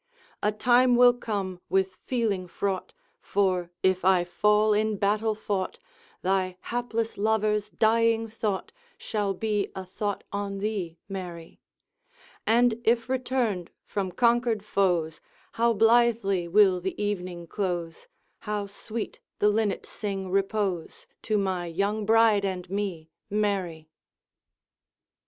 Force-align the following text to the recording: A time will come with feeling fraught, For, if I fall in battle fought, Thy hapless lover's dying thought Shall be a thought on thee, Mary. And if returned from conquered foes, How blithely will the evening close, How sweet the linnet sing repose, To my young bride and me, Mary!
A 0.41 0.51
time 0.51 0.95
will 0.95 1.13
come 1.13 1.61
with 1.69 1.93
feeling 1.93 2.47
fraught, 2.47 2.91
For, 3.19 3.69
if 3.83 4.03
I 4.03 4.23
fall 4.23 4.73
in 4.73 4.97
battle 4.97 5.35
fought, 5.35 5.77
Thy 6.23 6.57
hapless 6.61 7.19
lover's 7.19 7.69
dying 7.69 8.27
thought 8.27 8.71
Shall 8.97 9.35
be 9.35 9.67
a 9.75 9.85
thought 9.85 10.23
on 10.31 10.57
thee, 10.57 10.97
Mary. 11.07 11.61
And 12.47 12.81
if 12.83 13.09
returned 13.09 13.69
from 13.85 14.11
conquered 14.11 14.65
foes, 14.65 15.21
How 15.51 15.71
blithely 15.71 16.47
will 16.47 16.81
the 16.81 16.99
evening 16.99 17.45
close, 17.45 18.07
How 18.39 18.65
sweet 18.65 19.19
the 19.37 19.49
linnet 19.49 19.85
sing 19.85 20.31
repose, 20.31 21.05
To 21.21 21.37
my 21.37 21.67
young 21.67 22.07
bride 22.07 22.43
and 22.43 22.67
me, 22.71 23.11
Mary! 23.29 23.87